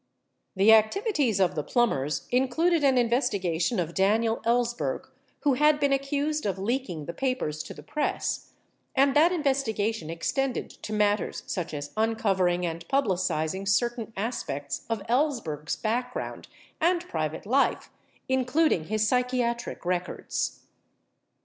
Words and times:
66 0.55 0.55
The 0.65 0.73
activities 0.73 1.39
of 1.39 1.53
the 1.53 1.61
Plumbers 1.63 2.27
included 2.31 2.83
an 2.83 2.97
investigation 2.97 3.79
of 3.79 3.93
Daniel 3.93 4.37
Ellsberg, 4.45 5.07
who 5.41 5.53
had 5.53 5.79
been 5.79 5.93
accused 5.93 6.47
of 6.47 6.57
leaking 6.57 7.05
the 7.05 7.13
papers 7.13 7.61
to 7.61 7.71
the 7.75 7.83
press, 7.83 8.49
and 8.95 9.15
that 9.15 9.31
investigation 9.31 10.09
extended 10.09 10.71
to 10.71 10.91
matters 10.91 11.43
such 11.45 11.71
as 11.71 11.91
uncovering 11.95 12.65
and 12.65 12.87
publicizing 12.87 13.67
certain 13.67 14.11
aspects 14.17 14.87
of 14.89 15.03
Ells 15.07 15.39
berg's 15.39 15.75
background 15.75 16.47
and 16.79 17.07
private 17.07 17.45
life 17.45 17.91
including 18.27 18.85
his 18.85 19.07
psychiatric 19.07 19.85
records. 19.85 20.61